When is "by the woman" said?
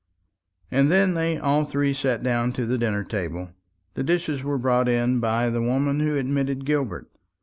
5.19-5.99